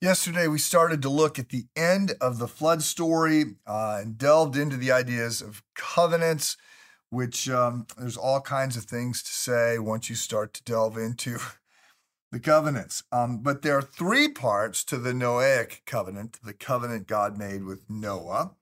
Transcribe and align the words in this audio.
Yesterday, 0.00 0.48
we 0.48 0.58
started 0.58 1.02
to 1.02 1.10
look 1.10 1.38
at 1.38 1.50
the 1.50 1.66
end 1.76 2.14
of 2.22 2.38
the 2.38 2.48
flood 2.48 2.80
story 2.80 3.56
uh, 3.66 3.98
and 4.00 4.16
delved 4.16 4.56
into 4.56 4.78
the 4.78 4.90
ideas 4.90 5.42
of 5.42 5.62
covenants, 5.74 6.56
which 7.10 7.50
um, 7.50 7.86
there's 7.98 8.16
all 8.16 8.40
kinds 8.40 8.78
of 8.78 8.84
things 8.84 9.22
to 9.22 9.30
say 9.30 9.78
once 9.78 10.08
you 10.08 10.16
start 10.16 10.54
to 10.54 10.64
delve 10.64 10.96
into 10.96 11.38
the 12.32 12.40
covenants. 12.40 13.02
Um, 13.12 13.42
but 13.42 13.60
there 13.60 13.76
are 13.76 13.82
three 13.82 14.28
parts 14.28 14.84
to 14.84 14.96
the 14.96 15.12
Noahic 15.12 15.84
covenant, 15.84 16.38
the 16.42 16.54
covenant 16.54 17.06
God 17.06 17.36
made 17.36 17.64
with 17.64 17.90
Noah. 17.90 18.52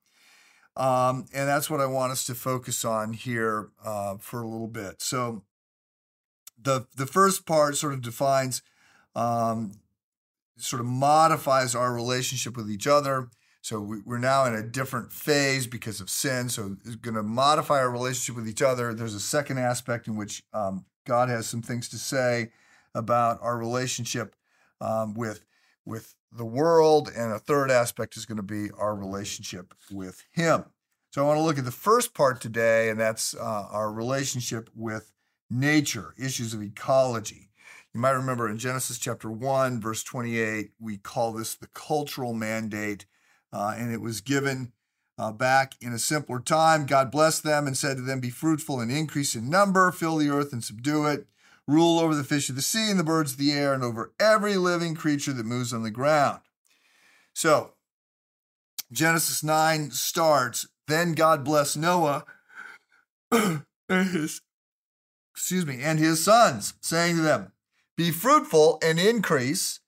Um, 0.75 1.25
and 1.33 1.47
that's 1.47 1.69
what 1.69 1.79
I 1.79 1.85
want 1.85 2.11
us 2.11 2.25
to 2.25 2.35
focus 2.35 2.83
on 2.83 3.13
here 3.13 3.69
uh, 3.85 4.17
for 4.17 4.41
a 4.41 4.47
little 4.47 4.67
bit. 4.67 5.01
So, 5.01 5.43
the 6.61 6.87
the 6.97 7.05
first 7.05 7.45
part 7.45 7.77
sort 7.77 7.93
of 7.93 8.01
defines 8.01 8.61
um, 9.15 9.71
sort 10.61 10.79
of 10.79 10.85
modifies 10.85 11.75
our 11.75 11.93
relationship 11.93 12.55
with 12.55 12.69
each 12.69 12.87
other. 12.87 13.29
So 13.61 13.81
we, 13.81 13.97
are 14.07 14.19
now 14.19 14.45
in 14.45 14.53
a 14.53 14.63
different 14.63 15.11
phase 15.11 15.67
because 15.67 15.99
of 15.99 16.09
sin. 16.09 16.49
So 16.49 16.77
it's 16.85 16.95
going 16.95 17.15
to 17.15 17.23
modify 17.23 17.79
our 17.79 17.91
relationship 17.91 18.35
with 18.35 18.47
each 18.47 18.61
other. 18.61 18.93
There's 18.93 19.13
a 19.13 19.19
second 19.19 19.57
aspect 19.57 20.07
in 20.07 20.15
which 20.15 20.43
um, 20.53 20.85
God 21.05 21.29
has 21.29 21.47
some 21.47 21.61
things 21.61 21.89
to 21.89 21.97
say 21.97 22.51
about 22.95 23.39
our 23.41 23.57
relationship 23.57 24.35
um, 24.81 25.13
with 25.13 25.45
with 25.85 26.15
the 26.31 26.45
world, 26.45 27.09
and 27.15 27.31
a 27.31 27.39
third 27.39 27.71
aspect 27.71 28.15
is 28.15 28.25
going 28.25 28.37
to 28.37 28.43
be 28.43 28.69
our 28.77 28.95
relationship 28.95 29.73
with 29.91 30.23
Him. 30.31 30.65
So 31.11 31.23
I 31.23 31.27
want 31.27 31.39
to 31.39 31.43
look 31.43 31.57
at 31.57 31.65
the 31.65 31.71
first 31.71 32.13
part 32.13 32.39
today, 32.39 32.89
and 32.89 32.99
that's 32.99 33.35
uh, 33.35 33.67
our 33.71 33.91
relationship 33.91 34.69
with 34.75 35.11
nature, 35.49 36.13
issues 36.17 36.53
of 36.53 36.61
ecology. 36.61 37.48
You 37.93 38.01
might 38.01 38.11
remember 38.11 38.47
in 38.47 38.59
Genesis 38.59 38.99
chapter 38.99 39.31
1, 39.31 39.81
verse 39.81 40.03
28, 40.03 40.71
we 40.79 40.97
call 40.97 41.33
this 41.33 41.55
the 41.55 41.67
cultural 41.73 42.33
mandate, 42.33 43.05
uh, 43.51 43.73
and 43.75 43.91
it 43.91 43.99
was 43.99 44.21
given 44.21 44.73
uh, 45.17 45.31
back 45.31 45.73
in 45.81 45.91
a 45.91 45.99
simpler 45.99 46.39
time. 46.39 46.85
God 46.85 47.09
blessed 47.09 47.43
them 47.43 47.65
and 47.65 47.75
said 47.75 47.97
to 47.97 48.03
them, 48.03 48.19
Be 48.19 48.29
fruitful 48.29 48.79
and 48.79 48.91
increase 48.91 49.33
in 49.33 49.49
number, 49.49 49.91
fill 49.91 50.17
the 50.17 50.29
earth 50.29 50.53
and 50.53 50.63
subdue 50.63 51.07
it, 51.07 51.25
rule 51.67 51.99
over 51.99 52.13
the 52.13 52.23
fish 52.23 52.47
of 52.49 52.55
the 52.55 52.61
sea 52.61 52.91
and 52.91 52.99
the 52.99 53.03
birds 53.03 53.31
of 53.31 53.37
the 53.39 53.51
air, 53.51 53.73
and 53.73 53.83
over 53.83 54.13
every 54.19 54.55
living 54.55 54.93
creature 54.93 55.33
that 55.33 55.45
moves 55.45 55.73
on 55.73 55.81
the 55.81 55.89
ground. 55.89 56.41
So, 57.33 57.73
Genesis 58.91 59.43
9 59.43 59.89
starts, 59.91 60.67
Then 60.87 61.13
God 61.13 61.43
blessed 61.43 61.77
Noah 61.77 62.23
and 63.31 63.63
his, 63.89 64.41
excuse 65.33 65.65
me, 65.65 65.81
and 65.81 65.97
his 65.97 66.23
sons, 66.23 66.75
saying 66.81 67.15
to 67.15 67.23
them, 67.23 67.51
be 67.99 68.11
fruitful 68.11 68.79
and 68.81 68.97
increase 68.97 69.81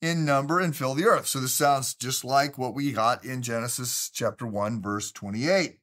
in 0.00 0.24
number 0.24 0.60
and 0.60 0.76
fill 0.76 0.94
the 0.94 1.04
earth. 1.04 1.26
So 1.26 1.40
this 1.40 1.56
sounds 1.56 1.92
just 1.92 2.24
like 2.24 2.56
what 2.56 2.72
we 2.72 2.92
got 2.92 3.24
in 3.24 3.42
Genesis 3.42 4.08
chapter 4.14 4.46
1, 4.46 4.80
verse 4.80 5.10
28. 5.10 5.80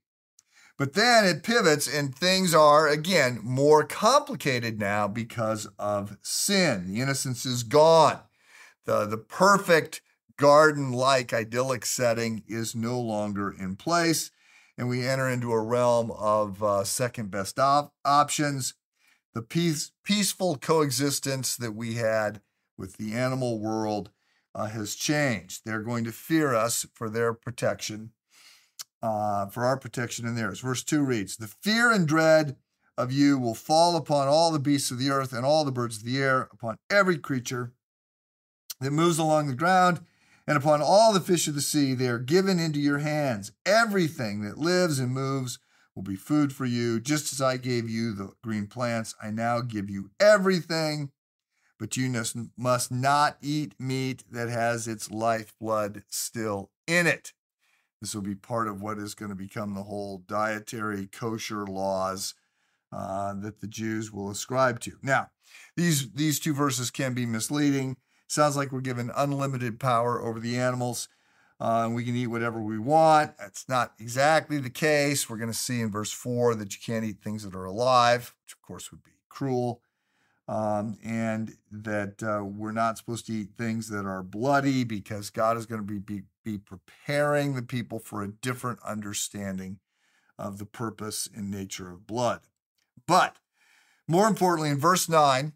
But 0.77 0.93
then 0.93 1.25
it 1.25 1.43
pivots 1.43 1.85
and 1.85 2.15
things 2.15 2.55
are, 2.55 2.87
again, 2.87 3.41
more 3.43 3.83
complicated 3.83 4.79
now 4.79 5.09
because 5.09 5.67
of 5.77 6.17
sin. 6.21 6.87
The 6.87 7.01
innocence 7.01 7.45
is 7.45 7.63
gone. 7.63 8.19
The, 8.85 9.05
the 9.05 9.17
perfect 9.17 10.01
garden 10.37 10.93
like 10.93 11.33
idyllic 11.33 11.85
setting 11.85 12.43
is 12.47 12.73
no 12.73 13.01
longer 13.01 13.51
in 13.51 13.75
place. 13.75 14.31
And 14.77 14.87
we 14.87 15.05
enter 15.05 15.27
into 15.27 15.51
a 15.51 15.61
realm 15.61 16.09
of 16.11 16.63
uh, 16.63 16.85
second 16.85 17.31
best 17.31 17.59
op- 17.59 17.93
options 18.05 18.75
the 19.35 19.41
peace, 19.41 19.91
peaceful 20.03 20.55
coexistence 20.55 21.57
that 21.57 21.75
we 21.75 21.95
had 21.95 22.41
with 22.77 22.95
the 22.97 23.13
animal 23.13 23.59
world 23.59 24.09
uh, 24.55 24.67
has 24.67 24.95
changed. 24.95 25.61
They're 25.65 25.83
going 25.83 26.05
to 26.05 26.11
fear 26.13 26.55
us 26.55 26.85
for 26.93 27.09
their 27.09 27.33
protection, 27.33 28.11
uh, 29.03 29.47
for 29.47 29.65
our 29.65 29.77
protection 29.77 30.25
and 30.25 30.37
theirs. 30.37 30.61
Verse 30.61 30.83
2 30.83 31.03
reads 31.03 31.35
The 31.35 31.47
fear 31.47 31.91
and 31.91 32.07
dread 32.07 32.55
of 32.97 33.11
you 33.11 33.37
will 33.37 33.53
fall 33.53 33.97
upon 33.97 34.29
all 34.29 34.51
the 34.51 34.59
beasts 34.59 34.89
of 34.89 34.99
the 34.99 35.09
earth 35.09 35.33
and 35.33 35.45
all 35.45 35.65
the 35.65 35.71
birds 35.71 35.97
of 35.97 36.05
the 36.05 36.17
air, 36.17 36.47
upon 36.53 36.77
every 36.89 37.17
creature 37.17 37.73
that 38.79 38.91
moves 38.91 39.19
along 39.19 39.47
the 39.47 39.53
ground, 39.53 39.99
and 40.47 40.57
upon 40.57 40.81
all 40.81 41.11
the 41.11 41.19
fish 41.19 41.47
of 41.49 41.55
the 41.55 41.61
sea. 41.61 41.93
They 41.93 42.07
are 42.07 42.19
given 42.19 42.57
into 42.57 42.79
your 42.79 42.99
hands. 42.99 43.51
Everything 43.65 44.41
that 44.41 44.57
lives 44.57 44.97
and 44.97 45.11
moves 45.11 45.59
will 45.95 46.03
be 46.03 46.15
food 46.15 46.53
for 46.53 46.65
you. 46.65 46.99
Just 46.99 47.31
as 47.31 47.41
I 47.41 47.57
gave 47.57 47.89
you 47.89 48.13
the 48.13 48.31
green 48.43 48.67
plants, 48.67 49.15
I 49.21 49.31
now 49.31 49.61
give 49.61 49.89
you 49.89 50.11
everything. 50.19 51.11
But 51.77 51.97
you 51.97 52.09
must 52.57 52.91
not 52.91 53.37
eat 53.41 53.75
meat 53.79 54.23
that 54.31 54.49
has 54.49 54.87
its 54.87 55.11
lifeblood 55.11 56.03
still 56.09 56.71
in 56.87 57.05
it. 57.05 57.33
This 58.01 58.15
will 58.15 58.21
be 58.21 58.35
part 58.35 58.67
of 58.67 58.81
what 58.81 58.97
is 58.97 59.15
going 59.15 59.29
to 59.29 59.35
become 59.35 59.73
the 59.73 59.83
whole 59.83 60.19
dietary 60.19 61.07
kosher 61.07 61.65
laws 61.65 62.33
uh, 62.91 63.33
that 63.41 63.59
the 63.59 63.67
Jews 63.67 64.11
will 64.11 64.29
ascribe 64.29 64.79
to. 64.81 64.93
Now, 65.01 65.31
these 65.75 66.11
these 66.11 66.39
two 66.39 66.53
verses 66.53 66.91
can 66.91 67.13
be 67.13 67.25
misleading. 67.25 67.97
Sounds 68.27 68.55
like 68.55 68.71
we're 68.71 68.81
given 68.81 69.11
unlimited 69.15 69.79
power 69.79 70.21
over 70.21 70.39
the 70.39 70.57
animals 70.57 71.07
uh, 71.59 71.83
and 71.85 71.95
we 71.95 72.03
can 72.03 72.15
eat 72.15 72.27
whatever 72.27 72.61
we 72.61 72.77
want. 72.77 73.37
That's 73.37 73.67
not 73.69 73.93
exactly 73.99 74.57
the 74.59 74.69
case. 74.69 75.29
We're 75.29 75.37
going 75.37 75.51
to 75.51 75.57
see 75.57 75.81
in 75.81 75.91
verse 75.91 76.11
4 76.11 76.55
that 76.55 76.73
you 76.73 76.79
can't 76.85 77.05
eat 77.05 77.21
things 77.23 77.43
that 77.43 77.55
are 77.55 77.65
alive, 77.65 78.33
which 78.43 78.53
of 78.53 78.61
course 78.61 78.91
would 78.91 79.03
be 79.03 79.11
cruel, 79.29 79.81
um, 80.47 80.97
and 81.03 81.55
that 81.71 82.21
uh, 82.21 82.43
we're 82.43 82.71
not 82.71 82.97
supposed 82.97 83.25
to 83.27 83.33
eat 83.33 83.49
things 83.57 83.89
that 83.89 84.05
are 84.05 84.23
bloody 84.23 84.83
because 84.83 85.29
God 85.29 85.57
is 85.57 85.65
going 85.65 85.81
to 85.81 85.87
be, 85.87 85.99
be, 85.99 86.23
be 86.43 86.57
preparing 86.57 87.55
the 87.55 87.63
people 87.63 87.99
for 87.99 88.21
a 88.21 88.27
different 88.31 88.79
understanding 88.85 89.79
of 90.37 90.57
the 90.57 90.65
purpose 90.65 91.29
and 91.33 91.49
nature 91.49 91.89
of 91.89 92.05
blood. 92.05 92.41
But 93.07 93.37
more 94.07 94.27
importantly, 94.27 94.69
in 94.69 94.79
verse 94.79 95.07
9, 95.07 95.53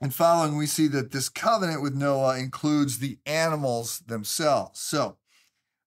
and 0.00 0.14
following, 0.14 0.56
we 0.56 0.66
see 0.66 0.88
that 0.88 1.10
this 1.10 1.28
covenant 1.28 1.82
with 1.82 1.94
Noah 1.94 2.38
includes 2.38 2.98
the 2.98 3.18
animals 3.24 4.00
themselves. 4.00 4.78
So 4.80 5.16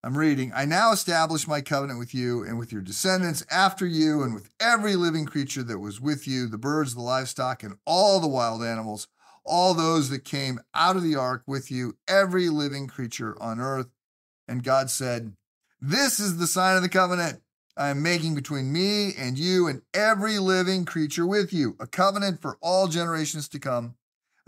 I'm 0.03 0.17
reading, 0.17 0.51
I 0.55 0.65
now 0.65 0.91
establish 0.91 1.47
my 1.47 1.61
covenant 1.61 1.99
with 1.99 2.15
you 2.15 2.43
and 2.43 2.57
with 2.57 2.71
your 2.71 2.81
descendants 2.81 3.45
after 3.51 3.85
you 3.85 4.23
and 4.23 4.33
with 4.33 4.49
every 4.59 4.95
living 4.95 5.25
creature 5.25 5.61
that 5.63 5.79
was 5.79 6.01
with 6.01 6.27
you, 6.27 6.47
the 6.47 6.57
birds, 6.57 6.95
the 6.95 7.01
livestock, 7.01 7.63
and 7.63 7.75
all 7.85 8.19
the 8.19 8.27
wild 8.27 8.63
animals, 8.63 9.07
all 9.45 9.73
those 9.73 10.09
that 10.09 10.23
came 10.23 10.59
out 10.73 10.95
of 10.95 11.03
the 11.03 11.15
ark 11.15 11.43
with 11.45 11.69
you, 11.69 11.97
every 12.07 12.49
living 12.49 12.87
creature 12.87 13.35
on 13.41 13.59
earth. 13.59 13.89
And 14.47 14.63
God 14.63 14.89
said, 14.89 15.33
This 15.79 16.19
is 16.19 16.37
the 16.37 16.47
sign 16.47 16.77
of 16.77 16.81
the 16.81 16.89
covenant 16.89 17.41
I 17.77 17.89
am 17.89 18.01
making 18.01 18.35
between 18.35 18.73
me 18.73 19.13
and 19.17 19.37
you 19.37 19.67
and 19.67 19.81
every 19.93 20.39
living 20.39 20.83
creature 20.83 21.25
with 21.25 21.53
you, 21.53 21.77
a 21.79 21.87
covenant 21.87 22.41
for 22.41 22.57
all 22.61 22.87
generations 22.87 23.47
to 23.49 23.59
come. 23.59 23.95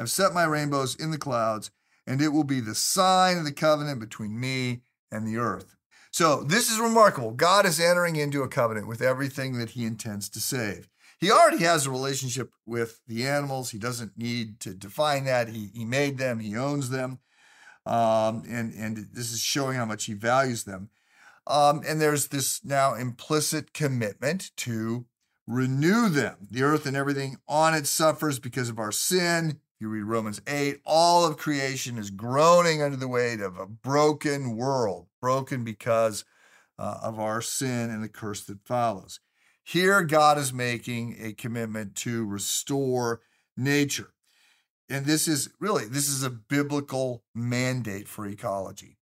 I've 0.02 0.10
set 0.10 0.34
my 0.34 0.46
rainbows 0.46 0.96
in 0.96 1.12
the 1.12 1.20
clouds, 1.20 1.70
and 2.08 2.20
it 2.22 2.30
will 2.30 2.44
be 2.44 2.60
the 2.60 2.74
sign 2.74 3.38
of 3.38 3.46
the 3.46 3.52
covenant 3.52 4.00
between 4.00 4.40
me 4.40 4.82
and 5.12 5.28
the 5.28 5.38
earth. 5.38 5.76
So 6.10 6.44
this 6.44 6.72
is 6.72 6.80
remarkable. 6.80 7.30
God 7.32 7.68
is 7.68 7.80
entering 7.80 8.16
into 8.16 8.42
a 8.42 8.48
covenant 8.48 8.88
with 8.88 9.04
everything 9.04 9.60
that 9.60 9.70
he 9.70 9.86
intends 9.86 10.28
to 10.30 10.40
save. 10.40 10.90
He 11.20 11.30
already 11.30 11.64
has 11.66 11.86
a 11.86 11.92
relationship 11.92 12.52
with 12.66 13.02
the 13.06 13.28
animals. 13.28 13.70
He 13.70 13.78
doesn't 13.78 14.18
need 14.18 14.60
to 14.62 14.74
define 14.74 15.26
that. 15.26 15.50
He, 15.50 15.70
he 15.72 15.86
made 15.86 16.18
them, 16.18 16.40
he 16.40 16.58
owns 16.58 16.90
them. 16.90 17.20
Um, 17.86 18.42
and, 18.50 18.74
and 18.74 19.08
this 19.14 19.32
is 19.32 19.40
showing 19.40 19.78
how 19.78 19.86
much 19.86 20.06
he 20.06 20.14
values 20.14 20.64
them. 20.64 20.90
Um, 21.46 21.84
and 21.88 22.02
there's 22.02 22.30
this 22.30 22.66
now 22.66 22.96
implicit 22.96 23.72
commitment 23.74 24.50
to 24.58 25.06
renew 25.46 26.10
them. 26.10 26.48
The 26.50 26.64
earth 26.64 26.88
and 26.88 26.98
everything 26.98 27.38
on 27.48 27.76
it 27.76 27.86
suffers 27.86 28.40
because 28.40 28.70
of 28.70 28.80
our 28.80 28.92
sin 28.92 29.60
you 29.82 29.90
read 29.90 30.04
Romans 30.04 30.42
8, 30.48 30.80
all 30.86 31.26
of 31.26 31.38
creation 31.38 31.98
is 31.98 32.10
groaning 32.10 32.82
under 32.82 32.98
the 32.98 33.08
weight 33.08 33.42
of 33.42 33.58
a 33.58 33.66
broken 33.66 34.56
world, 34.56 35.08
broken 35.20 35.64
because 35.64 36.24
uh, 36.78 37.00
of 37.04 37.20
our 37.20 37.42
sin 37.42 37.90
and 37.90 38.04
the 38.04 38.10
curse 38.10 38.44
that 38.46 38.66
follows. 38.66 39.20
Here, 39.64 40.02
God 40.04 40.38
is 40.38 40.54
making 40.54 41.18
a 41.20 41.34
commitment 41.34 41.96
to 41.98 42.26
restore 42.26 43.22
nature. 43.58 44.14
And 44.90 45.06
this 45.06 45.28
is 45.28 45.50
really, 45.60 45.86
this 45.86 46.10
is 46.10 46.24
a 46.24 46.30
biblical 46.30 47.24
mandate 47.34 48.08
for 48.08 48.26
ecology. 48.26 48.98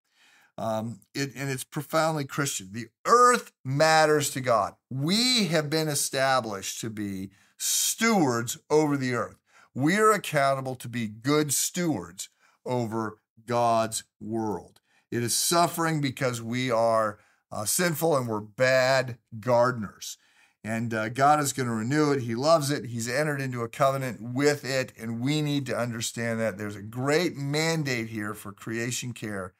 Um, 0.56 1.00
it, 1.14 1.32
and 1.34 1.50
it's 1.50 1.64
profoundly 1.64 2.24
Christian. 2.24 2.70
The 2.72 2.88
earth 3.06 3.50
matters 3.64 4.30
to 4.30 4.40
God. 4.40 4.74
We 4.90 5.46
have 5.46 5.70
been 5.70 5.88
established 5.88 6.80
to 6.82 6.90
be 6.90 7.30
stewards 7.56 8.58
over 8.70 8.96
the 8.96 9.14
earth. 9.14 9.39
We're 9.74 10.12
accountable 10.12 10.74
to 10.76 10.88
be 10.88 11.06
good 11.06 11.52
stewards 11.52 12.28
over 12.66 13.18
God's 13.46 14.04
world. 14.20 14.80
It 15.10 15.22
is 15.22 15.34
suffering 15.36 16.00
because 16.00 16.42
we 16.42 16.70
are 16.70 17.18
uh, 17.52 17.64
sinful 17.64 18.16
and 18.16 18.28
we're 18.28 18.40
bad 18.40 19.18
gardeners. 19.40 20.16
and 20.62 20.92
uh, 20.92 21.08
God 21.08 21.40
is 21.40 21.52
going 21.52 21.68
to 21.68 21.74
renew 21.74 22.12
it. 22.12 22.22
He 22.22 22.34
loves 22.34 22.70
it. 22.70 22.86
He's 22.86 23.08
entered 23.08 23.40
into 23.40 23.62
a 23.62 23.68
covenant 23.68 24.20
with 24.20 24.64
it, 24.64 24.92
and 24.98 25.20
we 25.20 25.40
need 25.40 25.64
to 25.66 25.76
understand 25.76 26.38
that 26.40 26.58
there's 26.58 26.76
a 26.76 26.82
great 26.82 27.36
mandate 27.36 28.08
here 28.08 28.34
for 28.34 28.52
creation 28.52 29.12
care 29.12 29.54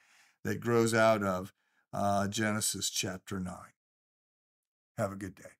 that 0.45 0.61
grows 0.61 0.93
out 0.93 1.23
of 1.23 1.53
uh, 1.93 2.29
Genesis 2.29 2.91
chapter 2.91 3.41
9. 3.41 3.55
Have 4.99 5.12
a 5.12 5.17
good 5.17 5.35
day. 5.35 5.60